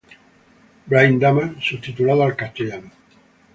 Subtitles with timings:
[0.91, 2.91] Brain Damage subtitulada al español